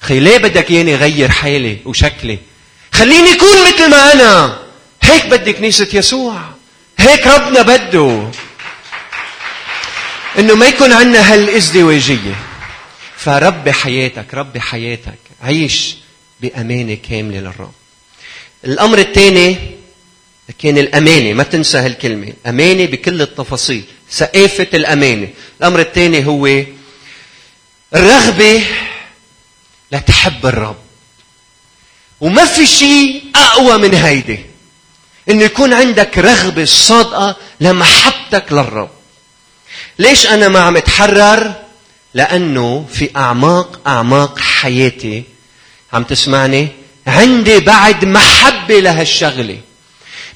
[0.00, 2.38] خي ليه بدك ياني غيّر حالي وشكلي؟
[2.92, 4.58] خليني أكون مثل ما أنا.
[5.02, 6.40] هيك بدي كنيسة يسوع.
[6.98, 8.30] هيك ربنا بده.
[10.38, 12.34] إنه ما يكون عندنا هالازدواجية.
[13.16, 15.96] فربي حياتك ربي حياتك عيش
[16.40, 17.72] بأمانة كاملة للرب.
[18.64, 19.56] الأمر الثاني
[20.58, 21.32] كان الأمانة.
[21.32, 22.32] ما تنسى هالكلمة.
[22.46, 23.84] أمانة بكل التفاصيل.
[24.10, 25.28] ثقافة الأمانة.
[25.60, 26.64] الأمر الثاني هو
[27.94, 28.62] الرغبة
[29.92, 30.76] لتحب الرب.
[32.20, 34.38] وما في شيء أقوى من هيدي.
[35.30, 38.90] إنه يكون عندك رغبة صادقة لمحبتك للرب.
[40.00, 41.52] ليش أنا ما عم أتحرر؟
[42.14, 45.22] لأنه في أعماق أعماق حياتي.
[45.92, 46.68] عم تسمعني؟
[47.06, 49.58] عندي بعد محبة لهالشغلة.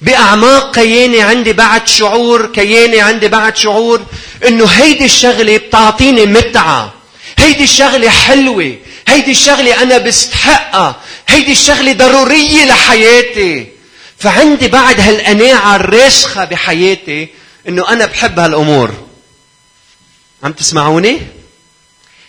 [0.01, 4.01] بأعماق كياني عندي بعد شعور كياني عندي بعد شعور
[4.49, 6.93] إنه هيدي الشغلة بتعطيني متعة.
[7.39, 8.77] هيدي الشغلة حلوة.
[9.09, 10.97] هيدي الشغلة أنا بستحقها.
[11.29, 13.67] هيدي الشغلة ضرورية لحياتي.
[14.19, 17.29] فعندي بعد هالقناعة الراسخة بحياتي
[17.69, 19.04] إنه أنا بحب هالأمور.
[20.45, 21.21] عم تسمعوني؟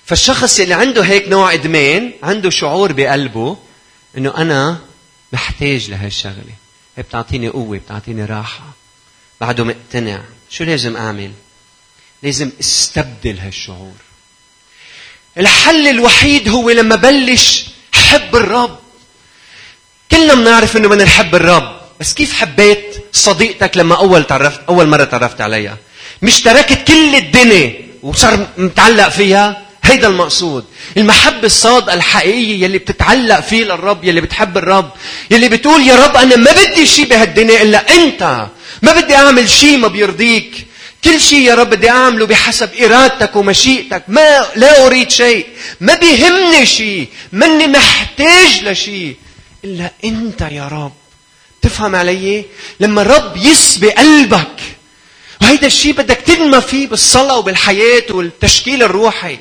[0.05, 3.57] فالشخص اللي عنده هيك نوع إدمان عنده شعور بقلبه
[4.17, 4.79] إنه أنا
[5.33, 6.55] محتاج لهالشغله
[6.97, 8.63] هي بتعطيني قوة بتعطيني راحة.
[9.41, 10.21] بعده مقتنع.
[10.49, 11.31] شو لازم أعمل؟
[12.23, 13.95] لازم استبدل هالشعور.
[15.37, 18.79] الحل الوحيد هو لما بلش حب الرب.
[20.11, 21.81] كلنا بنعرف إنه بدنا نحب الرب.
[21.99, 25.77] بس كيف حبيت صديقتك لما أول تعرفت أول مرة تعرفت عليها؟
[26.21, 30.65] مش تركت كل الدنيا وصار متعلق فيها هيدا المقصود.
[30.97, 34.89] المحبة الصادقة الحقيقية يلي بتتعلق فيه للرب يلي بتحب الرب
[35.31, 38.47] يلي بتقول يا رب أنا ما بدي شيء بهالدنيا إلا أنت.
[38.81, 40.65] ما بدي أعمل شيء ما بيرضيك.
[41.03, 44.03] كل شيء يا رب بدي أعمله بحسب إرادتك ومشيئتك.
[44.07, 45.45] ما لا أريد شيء.
[45.81, 49.15] ما بيهمني شيء ماني محتاج لشيء
[49.63, 50.93] إلا أنت يا رب.
[51.61, 52.45] تفهم علي؟
[52.79, 54.57] لما الرب يسبي قلبك
[55.41, 59.37] وهيدا الشيء بدك تنمى فيه بالصلاة وبالحياة والتشكيل الروحي.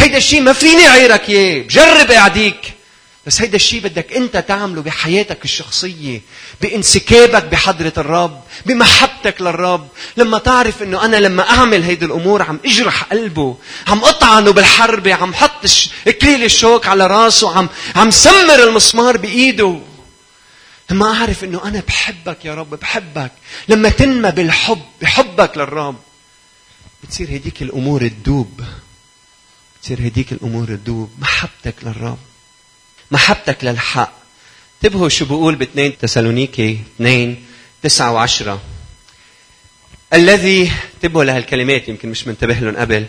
[0.00, 2.72] هيدا الشيء ما فيني عيرك إياه بجرب أعديك.
[3.26, 6.20] بس هيدا الشيء بدك أنت تعمله بحياتك الشخصية
[6.60, 9.88] بانسكابك بحضرة الرب بمحبتك للرب.
[10.16, 13.56] لما تعرف إنه أنا لما أعمل هيدي الأمور عم إجرح قلبه
[13.88, 15.64] عم أطعنه بالحربه عم حط
[16.08, 19.80] اكليل الشوك على راسه عم عم سمر المسمار بإيده.
[20.90, 23.32] لما أعرف إنه أنا بحبك يا رب بحبك.
[23.68, 25.96] لما تنمى بالحب بحبك للرب.
[27.02, 28.60] بتصير هديك الأمور تدوب.
[29.80, 31.10] بتصير هديك الأمور تدوب.
[31.18, 32.18] محبتك للرب.
[33.10, 34.12] محبتك للحق.
[34.82, 37.46] انتبهوا شو بقول باثنين تسالونيكي اثنين
[37.82, 38.62] تسعة وعشرة.
[40.12, 43.06] الذي انتبهوا لهالكلمات يمكن مش منتبه لهم قبل.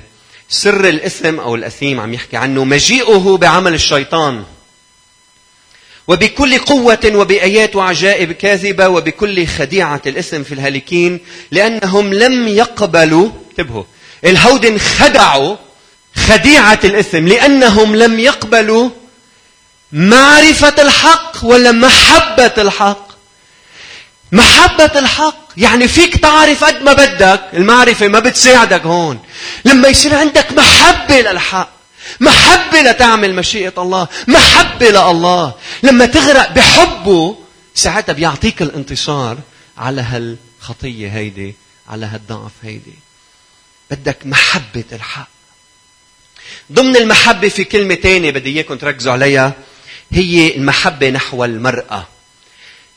[0.49, 2.63] سر الإثم أو الأثيم عم يحكي عنه.
[2.63, 4.45] مجيئه بعمل الشيطان.
[6.09, 11.19] وبكل قوة وبآيات وعجائب كاذبة وبكل خديعة الإثم في الهالكين
[11.51, 13.83] لأنهم لم يقبلوا انتبهوا
[14.25, 15.55] الهود انخدعوا
[16.15, 18.89] خديعة الإثم لأنهم لم يقبلوا
[19.91, 23.09] معرفة الحق ولا محبة الحق.
[24.31, 29.19] محبة الحق يعني فيك تعرف قد ما بدك المعرفة ما بتساعدك هون.
[29.65, 31.78] لما يصير عندك محبة للحق
[32.19, 35.53] محبة لتعمل مشيئة الله محبة لله.
[35.83, 37.37] لما تغرق بحبه
[37.75, 39.37] ساعتها بيعطيك الانتصار
[39.77, 41.55] على هالخطية هيدي
[41.89, 42.93] على هالضعف هيدي.
[43.91, 45.29] بدك محبة الحق.
[46.71, 49.53] ضمن المحبة في كلمة تانية بدي إياكم تركزوا عليها
[50.11, 52.07] هي المحبة نحو المرأة.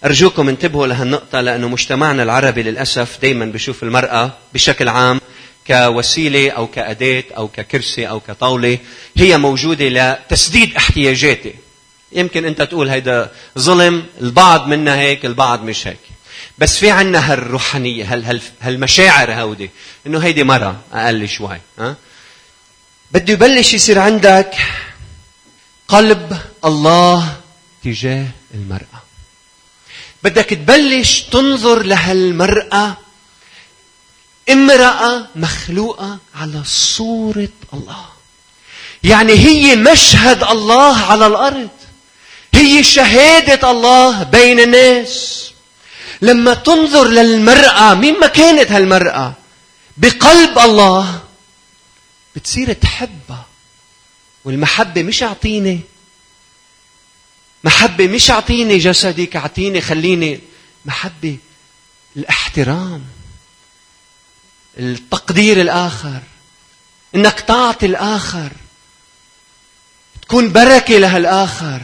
[0.04, 5.20] أرجوكم انتبهوا لهالنقطة لأنه مجتمعنا العربي للأسف دايما بشوف المرأة بشكل عام
[5.66, 8.78] كوسيلة أو كأداة أو ككرسي أو كطاولة
[9.16, 11.54] هي موجودة لتسديد احتياجاتي.
[12.12, 15.98] يمكن أنت تقول هيدا ظلم البعض منا هيك البعض مش هيك.
[16.58, 19.70] بس في عنا هالروحانية هال هالمشاعر هودي
[20.06, 21.96] إنه هيدي مرة أقل شوي ها؟
[23.12, 24.54] بده يبلش يصير عندك
[25.88, 27.36] قلب الله
[27.84, 29.02] تجاه المرأة.
[30.22, 32.96] بدك تبلش تنظر لهالمرأة
[34.50, 38.04] امرأة مخلوقة على صورة الله.
[39.02, 41.68] يعني هي مشهد الله على الأرض.
[42.54, 45.50] هي شهادة الله بين الناس.
[46.22, 49.32] لما تنظر للمرأة مين ما كانت هالمرأة؟
[49.96, 51.20] بقلب الله
[52.36, 53.46] بتصير تحبها.
[54.44, 55.80] والمحبة مش أعطيني.
[57.64, 60.40] محبة مش أعطيني جسدك أعطيني خليني.
[60.84, 61.36] محبة
[62.16, 63.02] الاحترام.
[64.78, 66.20] التقدير الآخر
[67.14, 68.50] إنك تعطي الآخر
[70.22, 71.82] تكون بركة لهالآخر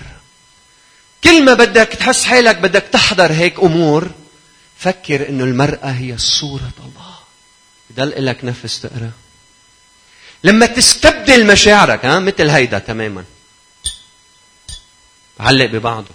[1.24, 4.10] كل ما بدك تحس حالك بدك تحضر هيك أمور
[4.78, 7.14] فكر إنه المرأة هي صورة الله.
[7.90, 9.10] بضل لك نفس تقرأ.
[10.44, 13.24] لما تستبدل مشاعرك ها مثل هيدا تماما
[15.40, 16.14] علق ببعضه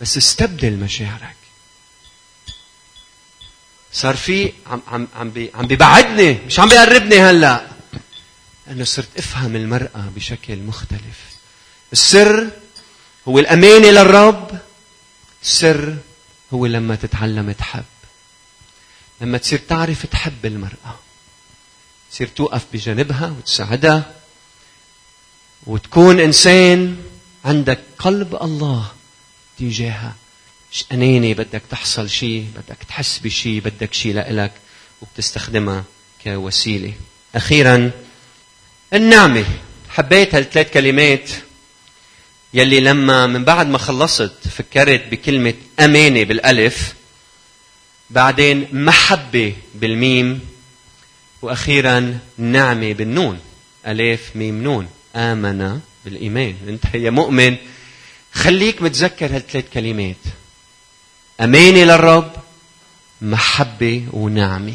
[0.00, 1.37] بس استبدل مشاعرك.
[3.92, 7.66] صار في عم عم عم عم بيبعدني مش عم بيقربني هلا.
[8.66, 11.18] لأنه صرت أفهم المرأة بشكل مختلف.
[11.92, 12.50] السر
[13.28, 14.58] هو الأمانة للرب
[15.42, 15.96] السر
[16.52, 17.84] هو لما تتعلم تحب.
[19.20, 20.98] لما تصير تعرف تحب المرأة
[22.10, 24.14] تصير توقف بجانبها وتساعدها
[25.66, 26.96] وتكون إنسان
[27.44, 28.92] عندك قلب الله
[29.58, 30.14] تجاهها.
[30.92, 34.52] أناني بدك تحصل شيء بدك تحس بشيء بدك شيء لإلك
[35.02, 35.84] وبتستخدمها
[36.24, 36.92] كوسيلة.
[37.34, 37.90] أخيرا
[38.92, 39.44] النعمة.
[39.88, 41.30] حبيت هالثلاث كلمات
[42.54, 46.94] يلي لما من بعد ما خلصت فكرت بكلمة أمانة بالألف
[48.10, 50.40] بعدين محبة بالميم
[51.42, 53.40] وأخيرا نعمة بالنون.
[53.86, 54.88] ألف ميم نون.
[55.16, 57.56] آمن بالإيمان أنت يا مؤمن
[58.32, 60.16] خليك متذكر هالثلاث كلمات.
[61.40, 62.32] أمانة للرب
[63.22, 64.74] محبة ونعمة.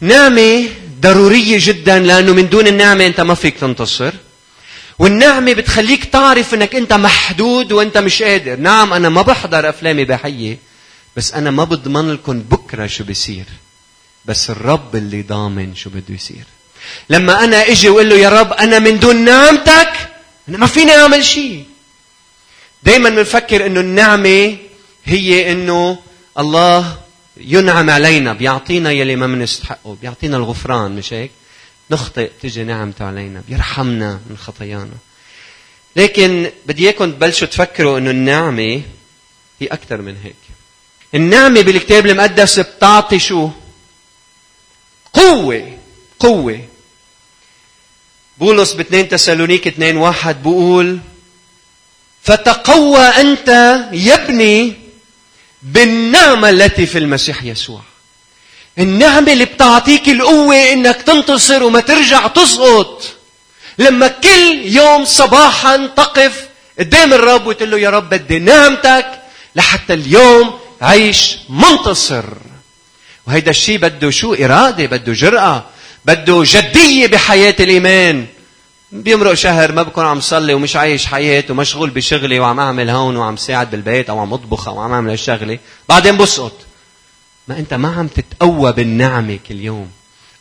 [0.00, 0.68] نعمة
[1.00, 4.12] ضرورية جدا لأنه من دون النعمة أنت ما فيك تنتصر.
[4.98, 8.56] والنعمة بتخليك تعرف أنك أنت محدود وأنت مش قادر.
[8.56, 10.58] نعم أنا ما بحضر أفلام إباحية
[11.16, 13.44] بس أنا ما بضمن لكم بكرة شو بيصير.
[14.24, 16.44] بس الرب اللي ضامن شو بده يصير.
[17.10, 19.92] لما أنا إجي وقول له يا رب أنا من دون نعمتك
[20.48, 21.64] أنا ما فيني أعمل شيء.
[22.82, 24.56] دايما بنفكر إنه النعمة
[25.06, 25.98] هي إنه
[26.38, 26.98] الله
[27.36, 31.30] ينعم علينا بيعطينا يلي ما بنستحقه بيعطينا الغفران مش هيك؟
[31.90, 34.96] نخطئ تجي نعمته علينا بيرحمنا من خطايانا.
[35.96, 38.82] لكن بدي إياكم تبلشوا تفكروا إنه النعمة
[39.60, 40.36] هي أكثر من هيك.
[41.14, 43.50] النعمة بالكتاب المقدس بتعطي شو؟
[45.12, 45.78] قوة
[46.18, 46.60] قوة.
[48.38, 50.98] بولس ب 2 تسالونيك 2 واحد بقول
[52.22, 54.85] فتقوى أنت يبني
[55.62, 57.80] بالنعمة التي في المسيح يسوع.
[58.78, 63.02] النعمة اللي بتعطيك القوة إنك تنتصر وما ترجع تسقط.
[63.78, 66.48] لما كل يوم صباحا تقف
[66.78, 69.06] قدام الرب وتقول له يا رب بدي نعمتك
[69.56, 72.24] لحتى اليوم عيش منتصر.
[73.26, 75.64] وهيدا الشيء بده شو؟ إرادة بده جرأة
[76.04, 78.26] بده جدية بحياة الإيمان.
[78.92, 83.36] بيمرق شهر ما بكون عم صلي ومش عايش حياته ومشغول بشغلي وعم أعمل هون وعم
[83.36, 85.58] ساعد بالبيت أو عم أطبخ أو عم أعمل الشغله
[85.88, 86.52] بعدين بسقط.
[87.48, 89.90] ما أنت ما عم تتقوى بالنعمة كل يوم.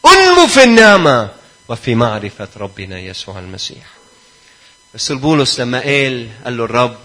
[0.06, 1.30] أنمو في النعمة
[1.70, 3.86] وفي معرفة ربنا يسوع المسيح.
[4.94, 6.98] بس بولس لما قال قال له الرب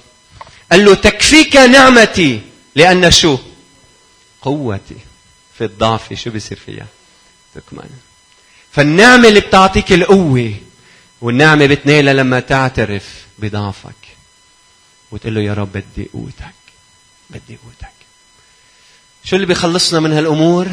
[0.73, 2.41] قال له تكفيك نعمتي
[2.75, 3.39] لأن شو؟
[4.43, 4.97] قوتي
[5.59, 6.13] في الضعف.
[6.15, 6.87] شو بيصير فيها؟
[7.55, 7.89] تكمل.
[8.73, 10.55] فالنعمة اللي بتعطيك القوة
[11.21, 14.17] والنعمة بتنالها لما تعترف بضعفك
[15.11, 16.55] وتقول له يا رب بدي قوتك
[17.31, 17.93] بدي قوتك.
[19.25, 20.69] شو اللي بيخلصنا من هالأمور؟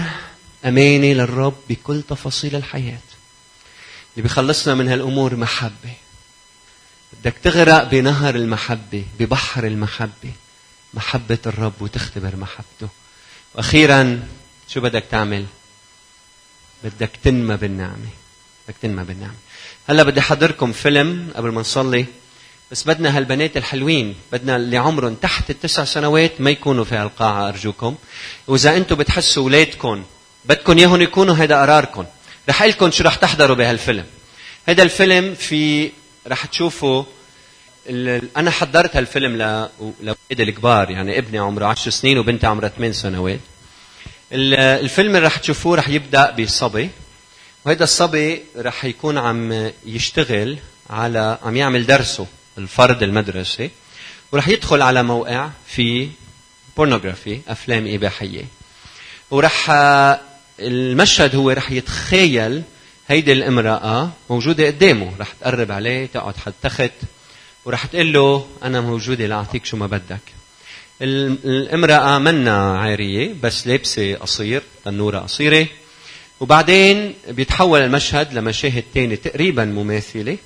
[0.66, 3.00] أمانة للرب بكل تفاصيل الحياة.
[4.14, 5.94] اللي بيخلصنا من هالأمور محبة.
[7.14, 10.32] بدك تغرق بنهر المحبة ببحر المحبة
[10.94, 12.90] محبة الرب وتختبر محبته.
[13.56, 14.28] وأخيرا
[14.68, 15.46] شو بدك تعمل؟
[16.84, 18.10] بدك تنمى بالنعمة.
[18.68, 19.36] بدك تنمى بالنعمة.
[19.90, 22.06] هلا بدي أحضركم فيلم قبل ما نصلي
[22.72, 27.96] بس بدنا هالبنات الحلوين بدنا اللي عمرهم تحت التسع سنوات ما يكونوا في هالقاعة أرجوكم.
[28.48, 30.04] وإذا أنتم بتحسوا أولادكم
[30.46, 32.06] بدكم إياهم يكونوا هيدا قراركم.
[32.50, 34.06] رح لكم شو رح تحضروا بهالفيلم.
[34.68, 35.92] هيدا الفيلم في
[36.28, 37.04] رح تشوفوا
[38.38, 43.40] أنا حضرت هالفيلم لأولاد الكبار يعني ابني عمره 10 سنين وبنتي عمرها 8 سنوات.
[44.32, 46.90] الفيلم اللي رح تشوفوه رح يبدأ بصبي.
[47.68, 50.58] وهذا الصبي رح يكون عم يشتغل
[50.90, 53.70] على عم يعمل درسه الفرد المدرسي
[54.32, 56.10] ورح يدخل على موقع في
[56.78, 58.44] بورنوغرافي أفلام إباحية.
[59.32, 59.72] ورح
[60.60, 62.64] المشهد هو رح يتخيل
[63.08, 65.14] هيدي الامرأة موجودة قدامه.
[65.20, 66.92] رح تقرب عليه تقعد حد تخت
[67.66, 70.22] ورح تقول له أنا موجودة لأعطيك شو ما بدك.
[71.02, 75.68] الامرأة منا عارية بس لابسة قصير تنورة قصيرة.
[76.40, 80.38] وبعدين بيتحول المشهد لمشاهد تانية تقريبا مماثلة.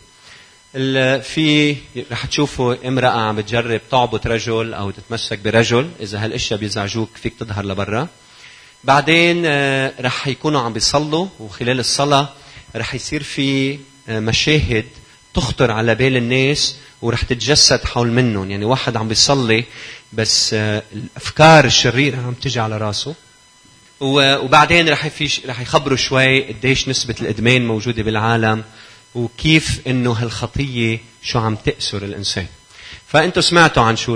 [1.21, 1.75] في
[2.11, 5.89] رح تشوفوا امرأة عم بتجرب تعبط رجل أو تتمسك برجل.
[5.99, 8.07] إذا هالأشياء بيزعجوك فيك تظهر لبرا.
[8.83, 12.29] بعدين آه، رح يكونوا عم بيصلوا وخلال الصلاة
[12.75, 13.79] رح يصير في
[14.09, 14.85] آه، مشاهد
[15.33, 18.51] تخطر على بال الناس ورح تتجسد حول منهم.
[18.51, 19.63] يعني واحد عم بيصلي
[20.13, 23.15] بس آه، الأفكار الشريرة عم تجي على راسه.
[24.01, 28.63] وبعدين رح في رح يخبروا شوي قديش نسبة الإدمان موجودة بالعالم
[29.15, 32.45] وكيف إنه هالخطية شو عم تأسر الإنسان.
[33.07, 34.15] فأنتوا سمعتوا عن شو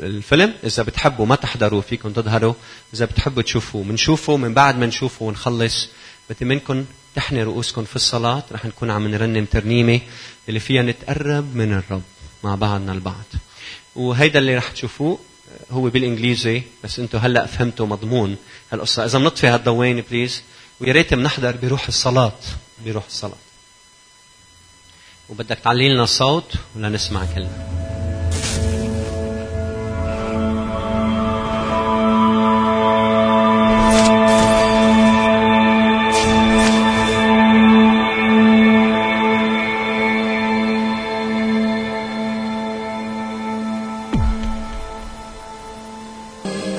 [0.00, 0.54] الفيلم.
[0.64, 2.54] إذا بتحبوا ما تحضروا فيكم تظهروا.
[2.94, 5.88] إذا بتحبوا تشوفوا بنشوفه من بعد ما نشوفه ونخلص
[6.30, 8.42] بدي منكم تحني رؤوسكم في الصلاة.
[8.52, 10.00] رح نكون عم نرنم ترنيمة
[10.48, 12.02] اللي فيها نتقرب من الرب
[12.44, 13.24] مع بعضنا البعض.
[13.96, 15.18] وهيدا اللي رح تشوفوه.
[15.70, 18.36] هو بالإنجليزي بس أنتم هلا فهمتوا مضمون.
[18.72, 19.04] هالقصة.
[19.04, 20.42] إذا بنطفي هالضوين بليز
[20.80, 22.38] ويا ريت بنحضر بروح الصلاة.
[22.84, 23.38] بروح الصلاة.
[25.28, 27.24] وبدك تعلي لنا الصوت ولا نسمع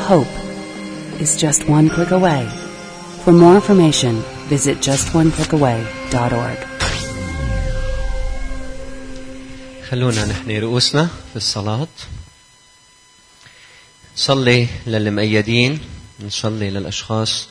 [0.10, 0.26] كلمه
[1.20, 2.44] is just one click away.
[3.24, 6.58] For more information, visit justonclickaway.org.
[9.90, 11.88] خلونا نحن رؤوسنا في الصلاة
[14.18, 15.80] نصلي للمؤيدين
[16.26, 17.48] نصلي للأشخاص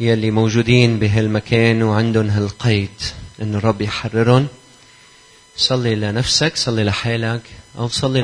[0.00, 2.90] يلي موجودين بهالمكان وعندهم هالقيد
[3.42, 4.46] إن الرب يحررهم
[5.56, 7.42] صلي لنفسك صلي لحالك
[7.78, 8.22] أو صلي